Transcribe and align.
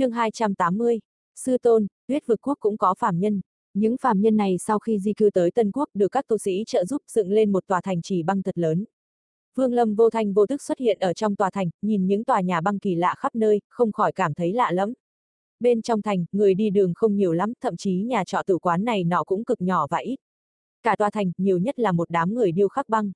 chương 0.00 0.12
280, 0.12 1.00
Sư 1.36 1.58
Tôn, 1.58 1.86
huyết 2.08 2.26
vực 2.26 2.40
quốc 2.42 2.56
cũng 2.60 2.76
có 2.76 2.94
phàm 2.98 3.20
nhân. 3.20 3.40
Những 3.74 3.96
phàm 3.96 4.20
nhân 4.20 4.36
này 4.36 4.58
sau 4.58 4.78
khi 4.78 4.98
di 4.98 5.12
cư 5.12 5.30
tới 5.30 5.50
Tân 5.50 5.72
Quốc 5.72 5.88
được 5.94 6.08
các 6.08 6.26
tu 6.28 6.38
sĩ 6.38 6.64
trợ 6.66 6.84
giúp 6.84 7.02
dựng 7.08 7.30
lên 7.30 7.52
một 7.52 7.66
tòa 7.66 7.80
thành 7.80 8.02
trì 8.02 8.22
băng 8.22 8.42
thật 8.42 8.58
lớn. 8.58 8.84
Vương 9.54 9.72
Lâm 9.72 9.94
vô 9.94 10.10
thanh 10.10 10.32
vô 10.32 10.46
tức 10.46 10.62
xuất 10.62 10.78
hiện 10.78 10.98
ở 10.98 11.12
trong 11.12 11.36
tòa 11.36 11.50
thành, 11.50 11.70
nhìn 11.82 12.06
những 12.06 12.24
tòa 12.24 12.40
nhà 12.40 12.60
băng 12.60 12.78
kỳ 12.78 12.94
lạ 12.94 13.14
khắp 13.18 13.34
nơi, 13.34 13.60
không 13.68 13.92
khỏi 13.92 14.12
cảm 14.12 14.34
thấy 14.34 14.52
lạ 14.52 14.70
lắm. 14.72 14.92
Bên 15.60 15.82
trong 15.82 16.02
thành, 16.02 16.24
người 16.32 16.54
đi 16.54 16.70
đường 16.70 16.92
không 16.94 17.16
nhiều 17.16 17.32
lắm, 17.32 17.52
thậm 17.60 17.76
chí 17.76 18.02
nhà 18.02 18.24
trọ 18.24 18.42
tử 18.46 18.58
quán 18.58 18.84
này 18.84 19.04
nọ 19.04 19.24
cũng 19.24 19.44
cực 19.44 19.60
nhỏ 19.60 19.86
và 19.90 19.98
ít. 19.98 20.16
Cả 20.82 20.96
tòa 20.96 21.10
thành, 21.10 21.32
nhiều 21.38 21.58
nhất 21.58 21.78
là 21.78 21.92
một 21.92 22.10
đám 22.10 22.34
người 22.34 22.52
điêu 22.52 22.68
khắc 22.68 22.88
băng. 22.88 23.12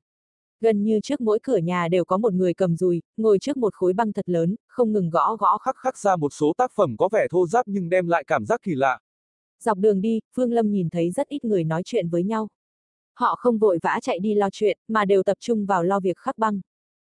Gần 0.60 0.82
như 0.82 1.00
trước 1.00 1.20
mỗi 1.20 1.38
cửa 1.42 1.56
nhà 1.56 1.88
đều 1.88 2.04
có 2.04 2.16
một 2.16 2.32
người 2.32 2.54
cầm 2.54 2.76
dùi, 2.76 3.02
ngồi 3.16 3.38
trước 3.38 3.56
một 3.56 3.74
khối 3.74 3.92
băng 3.92 4.12
thật 4.12 4.28
lớn, 4.28 4.56
không 4.68 4.92
ngừng 4.92 5.10
gõ 5.10 5.36
gõ 5.36 5.58
khắc 5.58 5.76
khắc 5.76 5.98
ra 5.98 6.16
một 6.16 6.32
số 6.32 6.52
tác 6.56 6.72
phẩm 6.74 6.96
có 6.98 7.08
vẻ 7.12 7.26
thô 7.30 7.46
ráp 7.46 7.68
nhưng 7.68 7.88
đem 7.88 8.08
lại 8.08 8.24
cảm 8.26 8.46
giác 8.46 8.60
kỳ 8.62 8.74
lạ. 8.74 8.98
Dọc 9.60 9.78
đường 9.78 10.00
đi, 10.00 10.20
Phương 10.36 10.52
Lâm 10.52 10.70
nhìn 10.70 10.90
thấy 10.90 11.10
rất 11.10 11.28
ít 11.28 11.44
người 11.44 11.64
nói 11.64 11.82
chuyện 11.84 12.08
với 12.08 12.24
nhau. 12.24 12.48
Họ 13.14 13.36
không 13.38 13.58
vội 13.58 13.78
vã 13.82 13.98
chạy 14.02 14.18
đi 14.18 14.34
lo 14.34 14.48
chuyện, 14.52 14.78
mà 14.88 15.04
đều 15.04 15.22
tập 15.22 15.36
trung 15.40 15.66
vào 15.66 15.84
lo 15.84 16.00
việc 16.00 16.18
khắc 16.18 16.38
băng. 16.38 16.60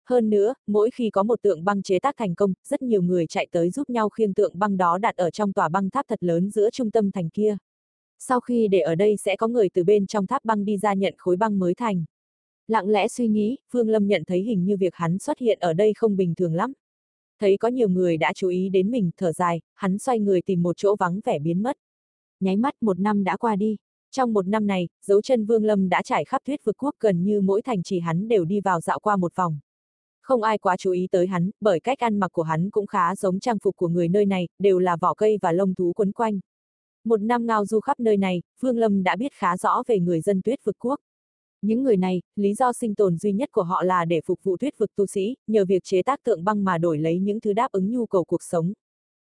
Hơn 0.08 0.30
nữa, 0.30 0.55
mỗi 0.66 0.91
khi 0.91 1.10
có 1.10 1.22
một 1.22 1.42
tượng 1.42 1.64
băng 1.64 1.82
chế 1.82 1.98
tác 1.98 2.14
thành 2.16 2.34
công, 2.34 2.52
rất 2.69 2.82
nhiều 2.82 3.02
người 3.02 3.27
chạy 3.27 3.48
tới 3.50 3.70
giúp 3.70 3.91
nhau 3.91 4.08
khiêng 4.08 4.34
tượng 4.34 4.58
băng 4.58 4.77
đó 4.77 4.98
đặt 4.98 5.16
ở 5.16 5.30
trong 5.30 5.52
tòa 5.52 5.69
băng 5.69 5.91
tháp 5.91 6.06
thật 6.08 6.22
lớn 6.22 6.50
giữa 6.50 6.70
trung 6.70 6.91
tâm 6.91 7.10
thành 7.10 7.30
kia. 7.30 7.56
Sau 8.19 8.41
khi 8.41 8.69
để 8.69 8.80
ở 8.80 8.94
đây 8.94 9.16
sẽ 9.16 9.36
có 9.36 9.48
người 9.48 9.69
từ 9.74 9.84
bên 9.84 10.06
trong 10.06 10.27
tháp 10.27 10.44
băng 10.44 10.64
đi 10.64 10.78
ra 10.78 10.94
nhận 10.94 11.14
khối 11.19 11.36
băng 11.36 11.58
mới 11.58 11.74
thành. 11.74 12.05
Lặng 12.68 12.88
lẽ 12.88 13.09
suy 13.09 13.28
nghĩ, 13.28 13.56
Phương 13.70 13.88
Lâm 13.88 14.06
nhận 14.06 14.24
thấy 14.24 14.42
hình 14.42 14.64
như 14.64 14.77
việc 14.77 14.95
hắn 14.95 15.18
xuất 15.18 15.38
hiện 15.38 15.59
ở 15.60 15.72
đây 15.72 15.92
không 15.96 16.16
bình 16.16 16.34
thường 16.34 16.55
lắm. 16.55 16.72
Thấy 17.41 17.56
có 17.56 17.68
nhiều 17.68 17.88
người 17.88 18.16
đã 18.16 18.32
chú 18.32 18.48
ý 18.48 18.68
đến 18.68 18.91
mình, 18.91 19.10
thở 19.16 19.32
dài, 19.32 19.60
hắn 19.74 19.98
xoay 19.98 20.20
người 20.20 20.42
tìm 20.42 20.62
một 20.62 20.77
chỗ 20.77 20.96
vắng 20.96 21.20
vẻ 21.24 21.38
biến 21.38 21.62
mất. 21.62 21.77
Nháy 22.41 22.56
mắt 22.56 22.74
một 22.80 22.98
năm 22.98 23.24
đã 23.24 23.36
qua 23.36 23.56
đi. 23.56 23.77
Trong 24.11 24.33
một 24.33 24.47
năm 24.47 24.66
này, 24.66 24.88
dấu 25.06 25.22
chân 25.22 25.47
Vương 25.47 25.64
Lâm 25.64 25.88
đã 25.88 26.03
trải 26.03 26.25
khắp 26.25 26.42
tuyết 26.44 26.64
vực 26.64 26.77
quốc 26.78 26.94
gần 27.00 27.25
như 27.25 27.41
mỗi 27.41 27.62
thành 27.62 27.83
trì 27.83 28.00
hắn 28.00 28.28
đều 28.28 28.44
đi 28.44 28.61
vào 28.61 28.81
dạo 28.81 28.98
qua 28.98 29.16
một 29.16 29.36
vòng. 29.36 29.58
Không 30.22 30.42
ai 30.42 30.58
quá 30.58 30.77
chú 30.77 30.91
ý 30.91 31.08
tới 31.10 31.27
hắn, 31.27 31.50
bởi 31.60 31.81
cách 31.81 31.98
ăn 31.98 32.19
mặc 32.19 32.33
của 32.33 32.42
hắn 32.42 32.70
cũng 32.70 32.86
khá 32.86 33.16
giống 33.16 33.41
trang 33.41 33.58
phục 33.58 33.77
của 33.77 33.88
người 33.88 34.08
nơi 34.08 34.27
này, 34.27 34.48
đều 34.58 34.78
là 34.78 34.97
vỏ 34.97 35.14
cây 35.14 35.38
và 35.42 35.53
lông 35.53 35.75
thú 35.75 35.92
quấn 35.97 36.12
quanh. 36.12 36.41
Một 37.05 37.20
năm 37.20 37.47
ngao 37.47 37.66
du 37.66 37.81
khắp 37.81 38.00
nơi 38.00 38.16
này, 38.16 38.42
Vương 38.60 38.78
Lâm 38.78 39.03
đã 39.03 39.16
biết 39.16 39.33
khá 39.33 39.56
rõ 39.56 39.83
về 39.86 39.98
người 39.98 40.20
dân 40.20 40.42
tuyết 40.42 40.64
vực 40.64 40.77
quốc. 40.78 41.00
Những 41.64 41.82
người 41.82 41.96
này, 41.96 42.22
lý 42.36 42.54
do 42.54 42.72
sinh 42.72 42.94
tồn 42.94 43.16
duy 43.16 43.32
nhất 43.32 43.48
của 43.52 43.62
họ 43.62 43.82
là 43.82 44.04
để 44.04 44.20
phục 44.26 44.42
vụ 44.42 44.56
tuyết 44.56 44.78
vực 44.78 44.90
tu 44.96 45.06
sĩ, 45.06 45.36
nhờ 45.46 45.64
việc 45.64 45.84
chế 45.84 46.02
tác 46.02 46.22
tượng 46.24 46.44
băng 46.44 46.64
mà 46.64 46.78
đổi 46.78 46.98
lấy 46.98 47.18
những 47.18 47.40
thứ 47.40 47.52
đáp 47.52 47.72
ứng 47.72 47.90
nhu 47.90 48.06
cầu 48.06 48.24
cuộc 48.24 48.42
sống. 48.42 48.72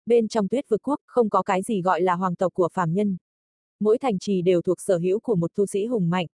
Bên 0.06 0.28
trong 0.28 0.48
tuyết 0.48 0.68
vực 0.68 0.80
quốc, 0.82 1.00
không 1.06 1.30
có 1.30 1.42
cái 1.42 1.62
gì 1.62 1.82
gọi 1.82 2.00
là 2.00 2.14
hoàng 2.14 2.34
tộc 2.34 2.54
của 2.54 2.68
phàm 2.72 2.92
nhân. 2.94 3.16
Mỗi 3.80 3.98
thành 3.98 4.18
trì 4.18 4.42
đều 4.42 4.62
thuộc 4.62 4.80
sở 4.80 4.98
hữu 4.98 5.20
của 5.20 5.34
một 5.34 5.54
tu 5.54 5.66
sĩ 5.66 5.86
hùng 5.86 6.10
mạnh. 6.10 6.26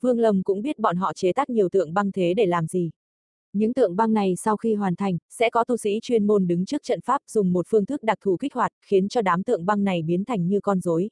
Vương 0.00 0.18
Lâm 0.18 0.42
cũng 0.42 0.62
biết 0.62 0.78
bọn 0.78 0.96
họ 0.96 1.12
chế 1.14 1.32
tác 1.32 1.50
nhiều 1.50 1.68
tượng 1.68 1.94
băng 1.94 2.12
thế 2.12 2.34
để 2.34 2.46
làm 2.46 2.66
gì. 2.66 2.90
Những 3.52 3.74
tượng 3.74 3.96
băng 3.96 4.12
này 4.12 4.36
sau 4.36 4.56
khi 4.56 4.74
hoàn 4.74 4.96
thành, 4.96 5.18
sẽ 5.30 5.50
có 5.50 5.64
tu 5.64 5.76
sĩ 5.76 5.98
chuyên 6.02 6.26
môn 6.26 6.46
đứng 6.46 6.64
trước 6.64 6.82
trận 6.82 7.00
pháp 7.00 7.22
dùng 7.30 7.52
một 7.52 7.66
phương 7.68 7.86
thức 7.86 8.02
đặc 8.02 8.18
thù 8.20 8.36
kích 8.36 8.54
hoạt, 8.54 8.72
khiến 8.82 9.08
cho 9.08 9.22
đám 9.22 9.42
tượng 9.42 9.66
băng 9.66 9.84
này 9.84 10.02
biến 10.02 10.24
thành 10.24 10.48
như 10.48 10.60
con 10.60 10.80
rối. 10.80 11.10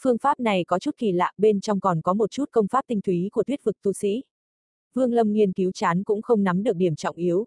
Phương 0.00 0.18
pháp 0.18 0.40
này 0.40 0.64
có 0.64 0.78
chút 0.78 0.96
kỳ 0.98 1.12
lạ, 1.12 1.32
bên 1.38 1.60
trong 1.60 1.80
còn 1.80 2.02
có 2.02 2.14
một 2.14 2.30
chút 2.30 2.44
công 2.52 2.68
pháp 2.68 2.84
tinh 2.86 3.00
túy 3.00 3.28
của 3.32 3.44
tuyết 3.44 3.64
vực 3.64 3.76
tu 3.82 3.92
sĩ. 3.92 4.22
Vương 4.94 5.12
Lâm 5.12 5.32
nghiên 5.32 5.52
cứu 5.52 5.72
chán 5.72 6.04
cũng 6.04 6.22
không 6.22 6.44
nắm 6.44 6.62
được 6.62 6.76
điểm 6.76 6.96
trọng 6.96 7.16
yếu. 7.16 7.46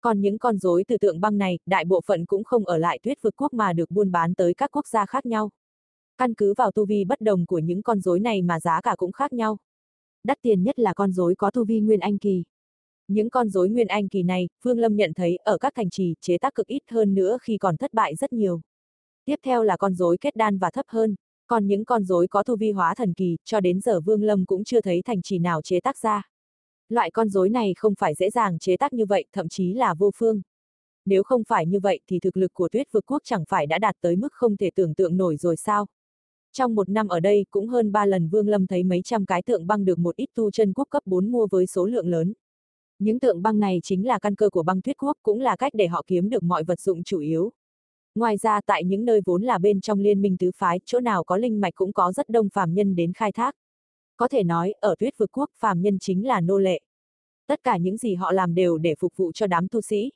Còn 0.00 0.20
những 0.20 0.38
con 0.38 0.58
rối 0.58 0.84
từ 0.88 0.98
tượng 0.98 1.20
băng 1.20 1.38
này, 1.38 1.58
đại 1.66 1.84
bộ 1.84 2.00
phận 2.06 2.26
cũng 2.26 2.44
không 2.44 2.66
ở 2.66 2.78
lại 2.78 2.98
tuyết 3.02 3.22
vực 3.22 3.34
quốc 3.36 3.52
mà 3.52 3.72
được 3.72 3.90
buôn 3.90 4.10
bán 4.10 4.34
tới 4.34 4.54
các 4.54 4.70
quốc 4.72 4.86
gia 4.86 5.06
khác 5.06 5.26
nhau. 5.26 5.50
Căn 6.18 6.34
cứ 6.34 6.54
vào 6.56 6.72
tu 6.72 6.86
vi 6.86 7.04
bất 7.04 7.20
đồng 7.20 7.46
của 7.46 7.58
những 7.58 7.82
con 7.82 8.00
rối 8.00 8.20
này 8.20 8.42
mà 8.42 8.60
giá 8.60 8.80
cả 8.80 8.94
cũng 8.96 9.12
khác 9.12 9.32
nhau. 9.32 9.58
Đắt 10.24 10.38
tiền 10.42 10.62
nhất 10.62 10.78
là 10.78 10.94
con 10.94 11.12
rối 11.12 11.34
có 11.34 11.50
tu 11.50 11.64
vi 11.64 11.80
nguyên 11.80 12.00
anh 12.00 12.18
kỳ. 12.18 12.44
Những 13.08 13.30
con 13.30 13.48
rối 13.48 13.68
nguyên 13.68 13.86
anh 13.86 14.08
kỳ 14.08 14.22
này, 14.22 14.48
Vương 14.62 14.78
Lâm 14.78 14.96
nhận 14.96 15.14
thấy 15.14 15.36
ở 15.36 15.58
các 15.58 15.72
thành 15.76 15.90
trì 15.90 16.14
chế 16.20 16.38
tác 16.38 16.54
cực 16.54 16.66
ít 16.66 16.82
hơn 16.90 17.14
nữa 17.14 17.38
khi 17.42 17.58
còn 17.58 17.76
thất 17.76 17.94
bại 17.94 18.14
rất 18.14 18.32
nhiều. 18.32 18.60
Tiếp 19.24 19.36
theo 19.42 19.62
là 19.62 19.76
con 19.76 19.94
rối 19.94 20.16
kết 20.20 20.36
đan 20.36 20.58
và 20.58 20.70
thấp 20.70 20.86
hơn, 20.88 21.14
còn 21.50 21.66
những 21.66 21.84
con 21.84 22.04
rối 22.04 22.28
có 22.28 22.42
tu 22.42 22.56
vi 22.56 22.72
hóa 22.72 22.94
thần 22.94 23.12
kỳ, 23.12 23.36
cho 23.44 23.60
đến 23.60 23.80
giờ 23.80 24.00
Vương 24.00 24.22
Lâm 24.22 24.46
cũng 24.46 24.64
chưa 24.64 24.80
thấy 24.80 25.02
thành 25.02 25.22
trì 25.22 25.38
nào 25.38 25.62
chế 25.62 25.80
tác 25.80 25.98
ra. 25.98 26.28
Loại 26.88 27.10
con 27.10 27.28
rối 27.28 27.48
này 27.48 27.74
không 27.76 27.94
phải 27.98 28.14
dễ 28.14 28.30
dàng 28.30 28.58
chế 28.58 28.76
tác 28.76 28.92
như 28.92 29.06
vậy, 29.06 29.24
thậm 29.32 29.48
chí 29.48 29.74
là 29.74 29.94
vô 29.94 30.10
phương. 30.16 30.42
Nếu 31.06 31.22
không 31.22 31.42
phải 31.48 31.66
như 31.66 31.80
vậy 31.80 32.00
thì 32.06 32.18
thực 32.20 32.36
lực 32.36 32.54
của 32.54 32.68
tuyết 32.68 32.92
vực 32.92 33.04
quốc 33.06 33.22
chẳng 33.24 33.44
phải 33.48 33.66
đã 33.66 33.78
đạt 33.78 33.96
tới 34.00 34.16
mức 34.16 34.32
không 34.32 34.56
thể 34.56 34.70
tưởng 34.74 34.94
tượng 34.94 35.16
nổi 35.16 35.36
rồi 35.36 35.56
sao? 35.56 35.86
Trong 36.52 36.74
một 36.74 36.88
năm 36.88 37.08
ở 37.08 37.20
đây 37.20 37.46
cũng 37.50 37.68
hơn 37.68 37.92
ba 37.92 38.06
lần 38.06 38.28
Vương 38.28 38.48
Lâm 38.48 38.66
thấy 38.66 38.84
mấy 38.84 39.02
trăm 39.04 39.26
cái 39.26 39.42
tượng 39.42 39.66
băng 39.66 39.84
được 39.84 39.98
một 39.98 40.16
ít 40.16 40.28
tu 40.34 40.50
chân 40.50 40.72
quốc 40.72 40.88
cấp 40.90 41.02
4 41.06 41.30
mua 41.30 41.46
với 41.50 41.66
số 41.66 41.86
lượng 41.86 42.08
lớn. 42.08 42.32
Những 42.98 43.20
tượng 43.20 43.42
băng 43.42 43.58
này 43.58 43.80
chính 43.82 44.06
là 44.06 44.18
căn 44.18 44.34
cơ 44.34 44.50
của 44.50 44.62
băng 44.62 44.82
tuyết 44.82 44.96
quốc 44.98 45.16
cũng 45.22 45.40
là 45.40 45.56
cách 45.56 45.72
để 45.74 45.86
họ 45.86 46.02
kiếm 46.06 46.30
được 46.30 46.42
mọi 46.42 46.64
vật 46.64 46.80
dụng 46.80 47.04
chủ 47.04 47.18
yếu. 47.18 47.52
Ngoài 48.14 48.36
ra 48.36 48.60
tại 48.66 48.84
những 48.84 49.04
nơi 49.04 49.20
vốn 49.26 49.42
là 49.42 49.58
bên 49.58 49.80
trong 49.80 50.00
liên 50.00 50.22
minh 50.22 50.36
tứ 50.36 50.50
phái, 50.56 50.80
chỗ 50.84 51.00
nào 51.00 51.24
có 51.24 51.36
linh 51.36 51.60
mạch 51.60 51.74
cũng 51.74 51.92
có 51.92 52.12
rất 52.12 52.28
đông 52.28 52.48
phàm 52.48 52.74
nhân 52.74 52.96
đến 52.96 53.12
khai 53.12 53.32
thác. 53.32 53.54
Có 54.16 54.28
thể 54.28 54.42
nói, 54.42 54.72
ở 54.80 54.94
tuyết 54.98 55.18
vực 55.18 55.30
quốc, 55.32 55.50
phàm 55.58 55.82
nhân 55.82 55.98
chính 55.98 56.26
là 56.26 56.40
nô 56.40 56.58
lệ. 56.58 56.80
Tất 57.46 57.60
cả 57.64 57.76
những 57.76 57.96
gì 57.96 58.14
họ 58.14 58.32
làm 58.32 58.54
đều 58.54 58.78
để 58.78 58.94
phục 58.98 59.16
vụ 59.16 59.32
cho 59.32 59.46
đám 59.46 59.68
tu 59.68 59.80
sĩ. 59.80 60.10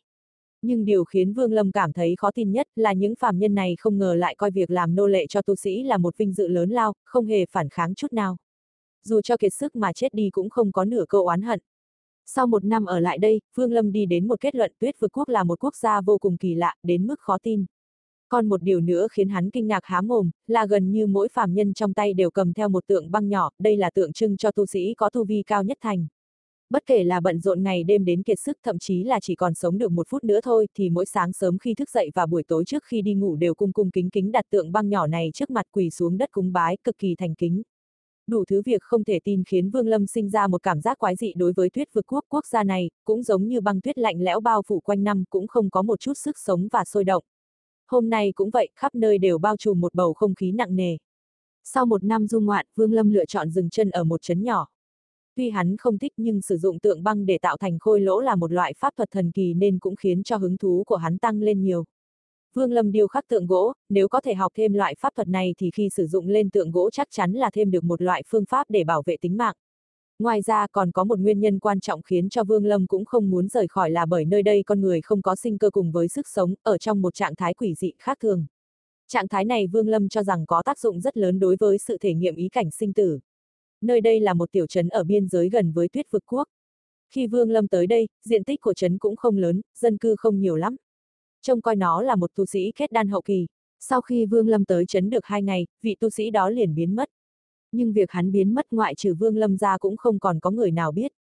Nhưng 0.63 0.85
điều 0.85 1.05
khiến 1.05 1.33
Vương 1.33 1.53
Lâm 1.53 1.73
cảm 1.73 1.93
thấy 1.93 2.15
khó 2.19 2.31
tin 2.31 2.53
nhất 2.53 2.67
là 2.77 2.93
những 2.93 3.15
phàm 3.17 3.39
nhân 3.39 3.55
này 3.55 3.77
không 3.79 3.99
ngờ 3.99 4.15
lại 4.15 4.35
coi 4.35 4.51
việc 4.51 4.71
làm 4.71 4.95
nô 4.95 5.07
lệ 5.07 5.27
cho 5.27 5.43
tu 5.43 5.57
sĩ 5.57 5.83
là 5.83 5.99
một 5.99 6.17
vinh 6.17 6.33
dự 6.33 6.49
lớn 6.49 6.71
lao, 6.71 6.93
không 7.05 7.27
hề 7.27 7.47
phản 7.47 7.69
kháng 7.69 7.95
chút 7.95 8.13
nào. 8.13 8.37
Dù 9.05 9.21
cho 9.21 9.37
kiệt 9.37 9.53
sức 9.55 9.77
mà 9.77 9.93
chết 9.93 10.15
đi 10.15 10.31
cũng 10.31 10.51
không 10.51 10.73
có 10.73 10.85
nửa 10.85 11.05
câu 11.09 11.27
oán 11.27 11.43
hận. 11.43 11.61
Sau 12.27 12.47
một 12.47 12.65
năm 12.65 12.85
ở 12.85 13.01
lại 13.01 13.19
đây, 13.19 13.41
Vương 13.55 13.73
Lâm 13.73 13.93
đi 13.93 14.07
đến 14.07 14.29
một 14.29 14.41
kết 14.41 14.55
luận 14.55 14.73
tuyết 14.79 15.01
vực 15.01 15.13
quốc 15.13 15.29
là 15.29 15.45
một 15.45 15.65
quốc 15.65 15.77
gia 15.77 16.01
vô 16.01 16.19
cùng 16.19 16.37
kỳ 16.37 16.55
lạ, 16.55 16.75
đến 16.83 17.07
mức 17.07 17.21
khó 17.21 17.39
tin. 17.43 17.65
Còn 18.29 18.49
một 18.49 18.63
điều 18.63 18.81
nữa 18.81 19.09
khiến 19.13 19.29
hắn 19.29 19.51
kinh 19.51 19.67
ngạc 19.67 19.85
há 19.85 20.01
mồm, 20.01 20.31
là 20.47 20.67
gần 20.67 20.91
như 20.91 21.07
mỗi 21.07 21.29
phàm 21.33 21.55
nhân 21.55 21.75
trong 21.75 21.95
tay 21.95 22.15
đều 22.15 22.31
cầm 22.31 22.53
theo 22.53 22.69
một 22.69 22.87
tượng 22.87 23.11
băng 23.11 23.29
nhỏ, 23.29 23.51
đây 23.59 23.77
là 23.77 23.91
tượng 23.95 24.13
trưng 24.13 24.37
cho 24.37 24.53
tu 24.53 24.67
sĩ 24.67 24.95
có 24.97 25.11
tu 25.11 25.25
vi 25.25 25.43
cao 25.47 25.63
nhất 25.63 25.79
thành. 25.81 26.07
Bất 26.71 26.87
kể 26.87 27.05
là 27.05 27.21
bận 27.21 27.41
rộn 27.41 27.63
ngày 27.63 27.85
đêm 27.85 28.05
đến 28.05 28.23
kiệt 28.23 28.39
sức 28.41 28.59
thậm 28.63 28.79
chí 28.79 29.05
là 29.05 29.21
chỉ 29.23 29.35
còn 29.35 29.55
sống 29.55 29.79
được 29.79 29.93
một 29.93 30.09
phút 30.09 30.25
nữa 30.25 30.41
thôi, 30.41 30.67
thì 30.79 30.91
mỗi 30.91 31.07
sáng 31.07 31.33
sớm 31.33 31.59
khi 31.59 31.75
thức 31.75 31.91
dậy 31.91 32.11
và 32.15 32.27
buổi 32.27 32.43
tối 32.43 32.65
trước 32.65 32.85
khi 32.85 33.03
đi 33.03 33.15
ngủ 33.15 33.37
đều 33.37 33.55
cung 33.55 33.73
cung 33.73 33.91
kính 33.91 34.11
kính 34.11 34.33
đặt 34.33 34.45
tượng 34.51 34.73
băng 34.73 34.89
nhỏ 34.89 35.07
này 35.07 35.31
trước 35.35 35.51
mặt 35.51 35.67
quỳ 35.73 35.91
xuống 35.91 36.19
đất 36.19 36.31
cúng 36.33 36.53
bái, 36.53 36.77
cực 36.85 36.99
kỳ 36.99 37.15
thành 37.19 37.35
kính. 37.35 37.63
Đủ 38.27 38.45
thứ 38.45 38.63
việc 38.65 38.83
không 38.83 39.05
thể 39.05 39.19
tin 39.25 39.43
khiến 39.45 39.71
Vương 39.71 39.87
Lâm 39.87 40.07
sinh 40.07 40.31
ra 40.31 40.47
một 40.47 40.63
cảm 40.63 40.81
giác 40.81 40.99
quái 40.99 41.17
dị 41.17 41.33
đối 41.37 41.53
với 41.53 41.71
tuyết 41.71 41.89
vực 41.93 42.05
quốc 42.07 42.25
quốc 42.29 42.47
gia 42.47 42.65
này, 42.65 42.91
cũng 43.05 43.23
giống 43.23 43.49
như 43.49 43.61
băng 43.61 43.81
tuyết 43.81 43.99
lạnh 43.99 44.21
lẽo 44.21 44.41
bao 44.41 44.63
phủ 44.67 44.81
quanh 44.81 45.05
năm 45.05 45.25
cũng 45.31 45.47
không 45.47 45.71
có 45.71 45.83
một 45.83 46.01
chút 46.01 46.15
sức 46.15 46.39
sống 46.39 46.69
và 46.73 46.85
sôi 46.85 47.05
động. 47.05 47.25
Hôm 47.87 48.11
nay 48.11 48.33
cũng 48.35 48.51
vậy, 48.51 48.69
khắp 48.75 48.95
nơi 48.95 49.19
đều 49.19 49.39
bao 49.39 49.57
trùm 49.57 49.81
một 49.81 49.95
bầu 49.95 50.13
không 50.13 50.35
khí 50.35 50.53
nặng 50.53 50.77
nề. 50.77 50.97
Sau 51.65 51.87
một 51.87 52.05
năm 52.05 52.27
du 52.27 52.41
ngoạn, 52.41 52.67
Vương 52.75 52.93
Lâm 52.93 53.11
lựa 53.11 53.25
chọn 53.25 53.51
dừng 53.51 53.71
chân 53.71 53.91
ở 53.91 54.05
một 54.05 54.23
trấn 54.23 54.43
nhỏ. 54.43 54.67
Tuy 55.37 55.51
hắn 55.51 55.77
không 55.77 55.99
thích 55.99 56.13
nhưng 56.17 56.43
sử 56.43 56.57
dụng 56.57 56.79
tượng 56.79 57.03
băng 57.03 57.27
để 57.27 57.39
tạo 57.39 57.57
thành 57.57 57.79
khôi 57.79 58.01
lỗ 58.01 58.21
là 58.21 58.37
một 58.37 58.53
loại 58.53 58.75
pháp 58.79 58.97
thuật 58.97 59.11
thần 59.11 59.31
kỳ 59.33 59.55
nên 59.55 59.79
cũng 59.79 59.97
khiến 59.97 60.23
cho 60.23 60.37
hứng 60.37 60.57
thú 60.57 60.85
của 60.87 60.97
hắn 60.97 61.19
tăng 61.19 61.41
lên 61.41 61.63
nhiều. 61.63 61.85
Vương 62.55 62.73
Lâm 62.73 62.93
điêu 62.93 63.09
khắc 63.09 63.29
tượng 63.29 63.47
gỗ, 63.47 63.73
nếu 63.89 64.09
có 64.09 64.21
thể 64.21 64.35
học 64.35 64.53
thêm 64.55 64.73
loại 64.73 64.95
pháp 64.99 65.15
thuật 65.17 65.29
này 65.29 65.55
thì 65.59 65.71
khi 65.75 65.89
sử 65.91 66.07
dụng 66.07 66.29
lên 66.29 66.51
tượng 66.51 66.71
gỗ 66.71 66.91
chắc 66.91 67.09
chắn 67.11 67.33
là 67.33 67.51
thêm 67.53 67.71
được 67.71 67.85
một 67.85 68.03
loại 68.03 68.23
phương 68.27 68.45
pháp 68.45 68.67
để 68.69 68.85
bảo 68.85 69.03
vệ 69.07 69.17
tính 69.21 69.37
mạng. 69.37 69.55
Ngoài 70.19 70.43
ra 70.43 70.67
còn 70.73 70.93
có 70.93 71.05
một 71.05 71.19
nguyên 71.19 71.41
nhân 71.41 71.59
quan 71.59 71.81
trọng 71.81 72.03
khiến 72.03 72.29
cho 72.29 72.45
Vương 72.45 72.65
Lâm 72.65 72.87
cũng 72.87 73.05
không 73.05 73.31
muốn 73.31 73.49
rời 73.49 73.69
khỏi 73.69 73.91
là 73.91 74.07
bởi 74.07 74.25
nơi 74.25 74.43
đây 74.43 74.63
con 74.67 74.81
người 74.81 75.01
không 75.01 75.23
có 75.23 75.37
sinh 75.37 75.59
cơ 75.59 75.71
cùng 75.71 75.93
với 75.93 76.09
sức 76.09 76.29
sống, 76.29 76.55
ở 76.63 76.79
trong 76.79 77.03
một 77.03 77.15
trạng 77.15 77.35
thái 77.35 77.55
quỷ 77.55 77.75
dị 77.75 77.93
khác 77.99 78.19
thường. 78.21 78.47
Trạng 79.09 79.29
thái 79.29 79.45
này 79.45 79.67
Vương 79.67 79.89
Lâm 79.89 80.09
cho 80.09 80.23
rằng 80.23 80.47
có 80.47 80.63
tác 80.63 80.79
dụng 80.79 81.01
rất 81.01 81.17
lớn 81.17 81.39
đối 81.39 81.57
với 81.61 81.79
sự 81.79 81.99
thể 82.01 82.15
nghiệm 82.15 82.35
ý 82.35 82.49
cảnh 82.49 82.71
sinh 82.71 82.93
tử. 82.93 83.19
Nơi 83.81 84.01
đây 84.01 84.21
là 84.21 84.35
một 84.35 84.53
tiểu 84.53 84.67
trấn 84.67 84.89
ở 84.89 85.05
biên 85.05 85.29
giới 85.29 85.49
gần 85.49 85.73
với 85.73 85.89
tuyết 85.89 86.11
vực 86.11 86.23
quốc. 86.27 86.49
Khi 87.11 87.27
Vương 87.27 87.51
Lâm 87.51 87.69
tới 87.69 87.87
đây, 87.87 88.09
diện 88.25 88.45
tích 88.45 88.61
của 88.61 88.75
trấn 88.75 88.99
cũng 88.99 89.17
không 89.17 89.37
lớn, 89.37 89.61
dân 89.79 89.99
cư 89.99 90.17
không 90.19 90.41
nhiều 90.41 90.57
lắm. 90.57 90.77
Trông 91.43 91.61
coi 91.61 91.77
nó 91.77 92.03
là 92.03 92.17
một 92.17 92.31
tu 92.35 92.47
sĩ 92.47 92.73
kết 92.77 92.93
đan 92.93 93.09
hậu 93.09 93.23
kỳ. 93.23 93.47
Sau 93.81 94.01
khi 94.01 94.27
Vương 94.27 94.49
Lâm 94.49 94.65
tới 94.65 94.87
trấn 94.87 95.11
được 95.11 95.25
hai 95.25 95.43
ngày, 95.43 95.67
vị 95.83 95.97
tu 96.01 96.11
sĩ 96.11 96.31
đó 96.31 96.51
liền 96.51 96.75
biến 96.75 96.97
mất 96.97 97.09
nhưng 97.75 97.93
việc 97.93 98.11
hắn 98.11 98.33
biến 98.33 98.55
mất 98.55 98.67
ngoại 98.71 98.95
trừ 98.95 99.15
Vương 99.15 99.37
Lâm 99.37 99.57
ra 99.57 99.79
cũng 99.79 99.97
không 99.97 100.19
còn 100.19 100.41
có 100.41 100.51
người 100.51 100.71
nào 100.71 100.93
biết. 100.93 101.13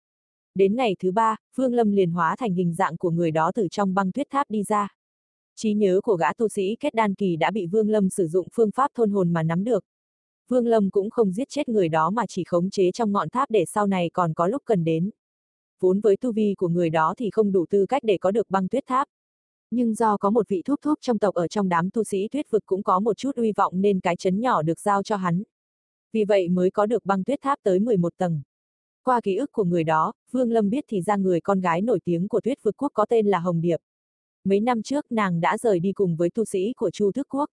Đến 0.55 0.75
ngày 0.75 0.95
thứ 0.99 1.11
ba, 1.11 1.35
Vương 1.55 1.73
Lâm 1.73 1.91
liền 1.91 2.11
hóa 2.11 2.35
thành 2.35 2.53
hình 2.53 2.73
dạng 2.73 2.97
của 2.97 3.11
người 3.11 3.31
đó 3.31 3.51
từ 3.55 3.67
trong 3.71 3.93
băng 3.93 4.11
tuyết 4.11 4.27
tháp 4.29 4.49
đi 4.49 4.63
ra. 4.63 4.95
Trí 5.55 5.73
nhớ 5.73 5.99
của 6.03 6.15
gã 6.15 6.33
tu 6.33 6.47
sĩ 6.47 6.75
kết 6.79 6.93
đan 6.93 7.13
kỳ 7.15 7.35
đã 7.35 7.51
bị 7.51 7.65
Vương 7.65 7.89
Lâm 7.89 8.09
sử 8.09 8.27
dụng 8.27 8.47
phương 8.53 8.71
pháp 8.71 8.91
thôn 8.95 9.11
hồn 9.11 9.33
mà 9.33 9.43
nắm 9.43 9.63
được. 9.63 9.83
Vương 10.47 10.67
Lâm 10.67 10.89
cũng 10.89 11.09
không 11.09 11.31
giết 11.31 11.49
chết 11.49 11.69
người 11.69 11.89
đó 11.89 12.09
mà 12.09 12.25
chỉ 12.27 12.43
khống 12.43 12.69
chế 12.69 12.91
trong 12.91 13.11
ngọn 13.11 13.29
tháp 13.29 13.51
để 13.51 13.65
sau 13.65 13.87
này 13.87 14.09
còn 14.13 14.33
có 14.33 14.47
lúc 14.47 14.61
cần 14.65 14.83
đến. 14.83 15.09
Vốn 15.79 15.99
với 15.99 16.17
tu 16.17 16.31
vi 16.31 16.53
của 16.57 16.67
người 16.67 16.89
đó 16.89 17.13
thì 17.17 17.29
không 17.29 17.51
đủ 17.51 17.65
tư 17.69 17.85
cách 17.85 18.03
để 18.05 18.17
có 18.17 18.31
được 18.31 18.49
băng 18.49 18.67
tuyết 18.67 18.83
tháp. 18.87 19.07
Nhưng 19.71 19.93
do 19.93 20.17
có 20.17 20.29
một 20.29 20.47
vị 20.47 20.61
thuốc 20.65 20.81
thuốc 20.81 20.97
trong 21.01 21.19
tộc 21.19 21.35
ở 21.35 21.47
trong 21.47 21.69
đám 21.69 21.89
tu 21.89 22.03
sĩ 22.03 22.27
tuyết 22.31 22.51
vực 22.51 22.63
cũng 22.65 22.83
có 22.83 22.99
một 22.99 23.17
chút 23.17 23.35
uy 23.35 23.51
vọng 23.55 23.73
nên 23.81 23.99
cái 23.99 24.15
chấn 24.15 24.39
nhỏ 24.39 24.61
được 24.61 24.79
giao 24.79 25.03
cho 25.03 25.15
hắn. 25.15 25.43
Vì 26.13 26.25
vậy 26.25 26.49
mới 26.49 26.71
có 26.71 26.85
được 26.85 27.05
băng 27.05 27.23
tuyết 27.23 27.41
tháp 27.41 27.59
tới 27.63 27.79
11 27.79 28.13
tầng. 28.17 28.41
Qua 29.03 29.21
ký 29.21 29.35
ức 29.35 29.51
của 29.51 29.63
người 29.63 29.83
đó, 29.83 30.13
Vương 30.31 30.51
Lâm 30.51 30.69
biết 30.69 30.83
thì 30.87 31.01
ra 31.01 31.15
người 31.15 31.41
con 31.41 31.61
gái 31.61 31.81
nổi 31.81 31.99
tiếng 32.05 32.27
của 32.27 32.41
tuyết 32.41 32.63
vực 32.63 32.75
quốc 32.77 32.91
có 32.93 33.05
tên 33.09 33.27
là 33.27 33.39
Hồng 33.39 33.61
Điệp. 33.61 33.77
Mấy 34.43 34.59
năm 34.59 34.81
trước 34.83 35.11
nàng 35.11 35.41
đã 35.41 35.57
rời 35.57 35.79
đi 35.79 35.93
cùng 35.93 36.15
với 36.15 36.29
tu 36.29 36.45
sĩ 36.45 36.73
của 36.77 36.91
Chu 36.91 37.11
Thức 37.11 37.27
Quốc. 37.29 37.49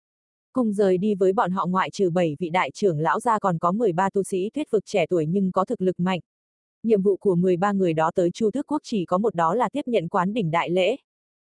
Cùng 0.52 0.72
rời 0.72 0.98
đi 0.98 1.14
với 1.14 1.32
bọn 1.32 1.50
họ 1.50 1.66
ngoại 1.66 1.90
trừ 1.90 2.10
7 2.10 2.36
vị 2.38 2.50
đại 2.50 2.70
trưởng 2.70 3.00
lão 3.00 3.20
ra 3.20 3.38
còn 3.38 3.58
có 3.58 3.72
13 3.72 4.10
tu 4.10 4.22
sĩ 4.22 4.50
tuyết 4.54 4.70
vực 4.70 4.82
trẻ 4.86 5.06
tuổi 5.06 5.26
nhưng 5.26 5.52
có 5.52 5.64
thực 5.64 5.80
lực 5.80 6.00
mạnh. 6.00 6.20
Nhiệm 6.82 7.02
vụ 7.02 7.16
của 7.16 7.34
13 7.34 7.72
người 7.72 7.92
đó 7.92 8.10
tới 8.14 8.30
Chu 8.30 8.50
Thức 8.50 8.66
Quốc 8.66 8.82
chỉ 8.84 9.04
có 9.04 9.18
một 9.18 9.34
đó 9.34 9.54
là 9.54 9.68
tiếp 9.68 9.82
nhận 9.86 10.08
quán 10.08 10.32
đỉnh 10.32 10.50
đại 10.50 10.70
lễ. 10.70 10.96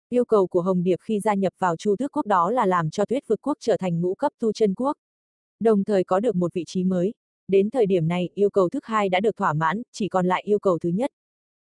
Yêu 0.08 0.24
cầu 0.24 0.46
của 0.46 0.60
Hồng 0.60 0.82
Điệp 0.82 0.96
khi 1.00 1.20
gia 1.20 1.34
nhập 1.34 1.52
vào 1.58 1.76
Chu 1.76 1.96
Thức 1.96 2.12
Quốc 2.12 2.26
đó 2.26 2.50
là 2.50 2.66
làm 2.66 2.90
cho 2.90 3.04
tuyết 3.04 3.26
vực 3.26 3.40
quốc 3.42 3.56
trở 3.60 3.76
thành 3.76 4.00
ngũ 4.00 4.14
cấp 4.14 4.32
tu 4.38 4.52
chân 4.52 4.74
quốc. 4.74 4.96
Đồng 5.62 5.84
thời 5.84 6.04
có 6.04 6.20
được 6.20 6.36
một 6.36 6.54
vị 6.54 6.64
trí 6.66 6.84
mới. 6.84 7.14
Đến 7.48 7.70
thời 7.70 7.86
điểm 7.86 8.08
này, 8.08 8.28
yêu 8.34 8.50
cầu 8.50 8.68
thứ 8.68 8.80
hai 8.82 9.08
đã 9.08 9.20
được 9.20 9.36
thỏa 9.36 9.52
mãn, 9.52 9.82
chỉ 9.92 10.08
còn 10.08 10.26
lại 10.26 10.42
yêu 10.46 10.58
cầu 10.58 10.78
thứ 10.78 10.88
nhất. 10.88 11.10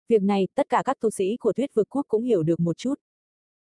Việc 0.08 0.22
này, 0.22 0.48
tất 0.54 0.68
cả 0.68 0.82
các 0.84 1.00
tu 1.00 1.10
sĩ 1.10 1.36
của 1.36 1.52
tuyết 1.52 1.74
vực 1.74 1.88
quốc 1.90 2.06
cũng 2.08 2.22
hiểu 2.22 2.42
được 2.42 2.60
một 2.60 2.78
chút. 2.78 2.94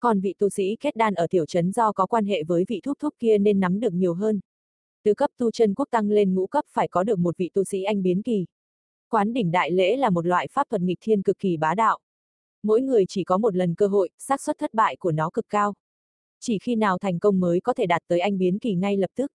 Còn 0.01 0.21
vị 0.21 0.35
tu 0.39 0.49
sĩ 0.49 0.77
kết 0.81 0.97
đan 0.97 1.15
ở 1.15 1.27
tiểu 1.31 1.47
trấn 1.47 1.73
do 1.73 1.93
có 1.93 2.07
quan 2.07 2.25
hệ 2.25 2.43
với 2.45 2.65
vị 2.69 2.81
thúc 2.83 2.99
thúc 3.01 3.15
kia 3.19 3.39
nên 3.39 3.61
nắm 3.61 3.81
được 3.81 3.93
nhiều 3.93 4.15
hơn. 4.15 4.41
Từ 5.05 5.15
cấp 5.15 5.31
tu 5.39 5.51
chân 5.51 5.75
quốc 5.75 5.89
tăng 5.91 6.11
lên 6.11 6.35
ngũ 6.35 6.47
cấp 6.47 6.65
phải 6.69 6.89
có 6.89 7.05
được 7.05 7.19
một 7.19 7.37
vị 7.37 7.51
tu 7.55 7.65
sĩ 7.65 7.83
anh 7.83 8.03
biến 8.03 8.23
kỳ. 8.23 8.47
Quán 9.09 9.33
đỉnh 9.33 9.51
đại 9.51 9.71
lễ 9.71 9.97
là 9.97 10.11
một 10.11 10.27
loại 10.27 10.49
pháp 10.53 10.69
thuật 10.71 10.83
nghịch 10.83 10.99
thiên 11.01 11.23
cực 11.23 11.39
kỳ 11.39 11.57
bá 11.57 11.75
đạo. 11.75 11.99
Mỗi 12.63 12.83
người 12.83 13.05
chỉ 13.09 13.25
có 13.25 13.39
một 13.39 13.55
lần 13.55 13.75
cơ 13.75 13.87
hội, 13.87 14.11
xác 14.19 14.41
suất 14.41 14.59
thất 14.59 14.75
bại 14.75 14.97
của 14.97 15.13
nó 15.13 15.31
cực 15.31 15.49
cao. 15.49 15.75
Chỉ 16.41 16.59
khi 16.59 16.77
nào 16.77 16.99
thành 16.99 17.19
công 17.19 17.41
mới 17.41 17.61
có 17.61 17.75
thể 17.75 17.87
đạt 17.87 18.03
tới 18.09 18.21
anh 18.21 18.39
biến 18.39 18.59
kỳ 18.59 18.75
ngay 18.75 18.97
lập 18.97 19.11
tức. 19.15 19.33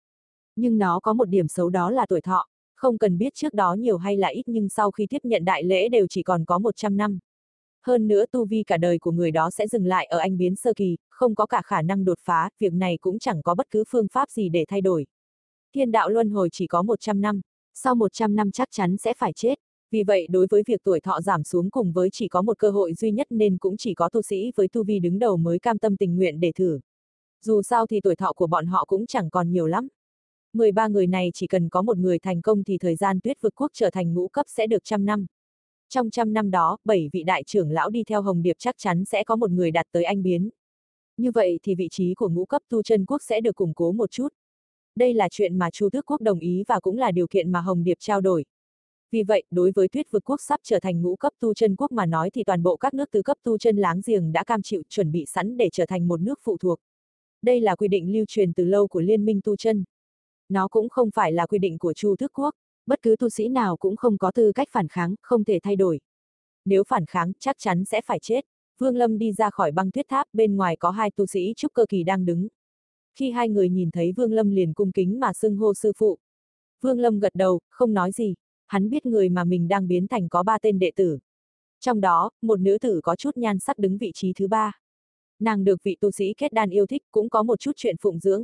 Nhưng 0.55 0.77
nó 0.77 0.99
có 0.99 1.13
một 1.13 1.25
điểm 1.25 1.47
xấu 1.47 1.69
đó 1.69 1.91
là 1.91 2.05
tuổi 2.05 2.21
thọ, 2.21 2.47
không 2.75 2.97
cần 2.97 3.17
biết 3.17 3.33
trước 3.33 3.53
đó 3.53 3.73
nhiều 3.73 3.97
hay 3.97 4.17
là 4.17 4.27
ít 4.27 4.43
nhưng 4.45 4.69
sau 4.69 4.91
khi 4.91 5.07
tiếp 5.09 5.19
nhận 5.23 5.45
đại 5.45 5.63
lễ 5.63 5.89
đều 5.89 6.07
chỉ 6.09 6.23
còn 6.23 6.45
có 6.45 6.59
100 6.59 6.97
năm. 6.97 7.19
Hơn 7.85 8.07
nữa 8.07 8.25
tu 8.31 8.45
vi 8.45 8.63
cả 8.63 8.77
đời 8.77 8.99
của 8.99 9.11
người 9.11 9.31
đó 9.31 9.49
sẽ 9.49 9.67
dừng 9.67 9.85
lại 9.85 10.05
ở 10.05 10.17
anh 10.17 10.37
biến 10.37 10.55
sơ 10.55 10.73
kỳ, 10.73 10.97
không 11.09 11.35
có 11.35 11.45
cả 11.45 11.61
khả 11.61 11.81
năng 11.81 12.05
đột 12.05 12.19
phá, 12.21 12.49
việc 12.59 12.73
này 12.73 12.97
cũng 13.01 13.19
chẳng 13.19 13.41
có 13.41 13.55
bất 13.55 13.69
cứ 13.69 13.83
phương 13.89 14.07
pháp 14.11 14.29
gì 14.29 14.49
để 14.49 14.65
thay 14.67 14.81
đổi. 14.81 15.05
Thiên 15.75 15.91
đạo 15.91 16.09
luân 16.09 16.29
hồi 16.29 16.49
chỉ 16.51 16.67
có 16.67 16.81
100 16.81 17.21
năm, 17.21 17.41
sau 17.73 17.95
100 17.95 18.35
năm 18.35 18.51
chắc 18.51 18.67
chắn 18.71 18.97
sẽ 18.97 19.13
phải 19.17 19.33
chết. 19.33 19.55
Vì 19.91 20.03
vậy 20.03 20.27
đối 20.29 20.47
với 20.49 20.63
việc 20.67 20.81
tuổi 20.83 20.99
thọ 20.99 21.21
giảm 21.21 21.43
xuống 21.43 21.69
cùng 21.69 21.91
với 21.91 22.09
chỉ 22.11 22.27
có 22.27 22.41
một 22.41 22.59
cơ 22.59 22.69
hội 22.69 22.93
duy 22.93 23.11
nhất 23.11 23.27
nên 23.29 23.57
cũng 23.57 23.77
chỉ 23.77 23.93
có 23.93 24.09
tu 24.09 24.21
sĩ 24.21 24.51
với 24.55 24.67
tu 24.67 24.83
vi 24.83 24.99
đứng 24.99 25.19
đầu 25.19 25.37
mới 25.37 25.59
cam 25.59 25.77
tâm 25.77 25.97
tình 25.97 26.15
nguyện 26.15 26.39
để 26.39 26.51
thử. 26.55 26.79
Dù 27.41 27.61
sao 27.61 27.87
thì 27.87 28.01
tuổi 28.01 28.15
thọ 28.15 28.33
của 28.33 28.47
bọn 28.47 28.65
họ 28.65 28.85
cũng 28.85 29.05
chẳng 29.05 29.29
còn 29.29 29.51
nhiều 29.51 29.67
lắm. 29.67 29.87
13 30.55 30.87
người 30.87 31.07
này 31.07 31.31
chỉ 31.33 31.47
cần 31.47 31.69
có 31.69 31.81
một 31.81 31.97
người 31.97 32.19
thành 32.19 32.41
công 32.41 32.63
thì 32.63 32.77
thời 32.77 32.95
gian 32.95 33.19
tuyết 33.19 33.41
vực 33.41 33.53
quốc 33.55 33.71
trở 33.73 33.89
thành 33.89 34.13
ngũ 34.13 34.27
cấp 34.27 34.45
sẽ 34.49 34.67
được 34.67 34.83
trăm 34.83 35.05
năm. 35.05 35.25
Trong 35.89 36.09
trăm 36.09 36.33
năm 36.33 36.51
đó, 36.51 36.77
bảy 36.85 37.09
vị 37.13 37.23
đại 37.23 37.43
trưởng 37.43 37.71
lão 37.71 37.89
đi 37.89 38.03
theo 38.03 38.21
Hồng 38.21 38.41
Điệp 38.41 38.55
chắc 38.59 38.75
chắn 38.77 39.05
sẽ 39.05 39.23
có 39.23 39.35
một 39.35 39.51
người 39.51 39.71
đạt 39.71 39.85
tới 39.91 40.03
anh 40.03 40.23
biến. 40.23 40.49
Như 41.17 41.31
vậy 41.31 41.59
thì 41.63 41.75
vị 41.75 41.87
trí 41.91 42.13
của 42.13 42.29
ngũ 42.29 42.45
cấp 42.45 42.61
tu 42.69 42.83
chân 42.83 43.05
quốc 43.05 43.21
sẽ 43.21 43.41
được 43.41 43.55
củng 43.55 43.73
cố 43.73 43.91
một 43.91 44.11
chút. 44.11 44.27
Đây 44.95 45.13
là 45.13 45.27
chuyện 45.31 45.57
mà 45.57 45.71
Chu 45.71 45.89
Tước 45.89 46.05
Quốc 46.05 46.21
đồng 46.21 46.39
ý 46.39 46.63
và 46.67 46.79
cũng 46.79 46.97
là 46.97 47.11
điều 47.11 47.27
kiện 47.27 47.51
mà 47.51 47.61
Hồng 47.61 47.83
Điệp 47.83 47.97
trao 47.99 48.21
đổi. 48.21 48.45
Vì 49.11 49.23
vậy, 49.23 49.43
đối 49.51 49.71
với 49.75 49.87
tuyết 49.87 50.11
vực 50.11 50.23
quốc 50.25 50.41
sắp 50.41 50.59
trở 50.63 50.79
thành 50.79 51.01
ngũ 51.01 51.15
cấp 51.15 51.33
tu 51.39 51.53
chân 51.53 51.75
quốc 51.75 51.91
mà 51.91 52.05
nói 52.05 52.29
thì 52.29 52.43
toàn 52.43 52.63
bộ 52.63 52.77
các 52.77 52.93
nước 52.93 53.11
tứ 53.11 53.21
cấp 53.21 53.37
tu 53.43 53.57
chân 53.57 53.77
láng 53.77 54.01
giềng 54.05 54.31
đã 54.31 54.43
cam 54.43 54.61
chịu 54.61 54.83
chuẩn 54.89 55.11
bị 55.11 55.25
sẵn 55.25 55.57
để 55.57 55.69
trở 55.71 55.85
thành 55.85 56.07
một 56.07 56.21
nước 56.21 56.39
phụ 56.43 56.57
thuộc. 56.57 56.79
Đây 57.41 57.61
là 57.61 57.75
quy 57.75 57.87
định 57.87 58.13
lưu 58.13 58.25
truyền 58.27 58.53
từ 58.53 58.65
lâu 58.65 58.87
của 58.87 59.01
Liên 59.01 59.25
minh 59.25 59.41
tu 59.43 59.55
chân. 59.55 59.83
Nó 60.49 60.67
cũng 60.67 60.89
không 60.89 61.09
phải 61.11 61.31
là 61.31 61.45
quy 61.45 61.59
định 61.59 61.77
của 61.77 61.93
Chu 61.93 62.15
Thức 62.15 62.31
Quốc 62.33 62.55
bất 62.85 63.01
cứ 63.01 63.15
tu 63.19 63.29
sĩ 63.29 63.47
nào 63.47 63.77
cũng 63.77 63.95
không 63.95 64.17
có 64.17 64.31
tư 64.31 64.51
cách 64.55 64.67
phản 64.71 64.87
kháng, 64.87 65.15
không 65.21 65.43
thể 65.43 65.59
thay 65.63 65.75
đổi. 65.75 65.99
Nếu 66.65 66.83
phản 66.83 67.05
kháng, 67.05 67.31
chắc 67.39 67.55
chắn 67.59 67.85
sẽ 67.85 68.01
phải 68.05 68.19
chết. 68.21 68.45
Vương 68.77 68.95
Lâm 68.95 69.17
đi 69.17 69.33
ra 69.33 69.49
khỏi 69.49 69.71
băng 69.71 69.91
tuyết 69.91 70.07
tháp, 70.09 70.27
bên 70.33 70.55
ngoài 70.55 70.75
có 70.75 70.91
hai 70.91 71.11
tu 71.11 71.25
sĩ 71.25 71.53
trúc 71.57 71.73
cơ 71.73 71.85
kỳ 71.89 72.03
đang 72.03 72.25
đứng. 72.25 72.47
Khi 73.15 73.31
hai 73.31 73.49
người 73.49 73.69
nhìn 73.69 73.91
thấy 73.91 74.11
Vương 74.11 74.33
Lâm 74.33 74.51
liền 74.51 74.73
cung 74.73 74.91
kính 74.91 75.19
mà 75.19 75.33
xưng 75.33 75.57
hô 75.57 75.73
sư 75.73 75.91
phụ. 75.97 76.17
Vương 76.81 76.99
Lâm 76.99 77.19
gật 77.19 77.35
đầu, 77.35 77.59
không 77.69 77.93
nói 77.93 78.11
gì. 78.11 78.35
Hắn 78.67 78.89
biết 78.89 79.05
người 79.05 79.29
mà 79.29 79.43
mình 79.43 79.67
đang 79.67 79.87
biến 79.87 80.07
thành 80.07 80.29
có 80.29 80.43
ba 80.43 80.57
tên 80.61 80.79
đệ 80.79 80.91
tử. 80.95 81.19
Trong 81.79 82.01
đó, 82.01 82.31
một 82.41 82.59
nữ 82.59 82.77
tử 82.81 82.99
có 83.03 83.15
chút 83.15 83.37
nhan 83.37 83.59
sắc 83.59 83.77
đứng 83.79 83.97
vị 83.97 84.11
trí 84.13 84.33
thứ 84.33 84.47
ba. 84.47 84.79
Nàng 85.39 85.63
được 85.63 85.83
vị 85.83 85.97
tu 85.99 86.11
sĩ 86.11 86.33
kết 86.37 86.53
đan 86.53 86.69
yêu 86.69 86.85
thích 86.85 87.03
cũng 87.11 87.29
có 87.29 87.43
một 87.43 87.59
chút 87.59 87.71
chuyện 87.75 87.95
phụng 88.01 88.19
dưỡng. 88.19 88.43